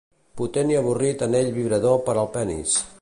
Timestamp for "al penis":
2.23-2.79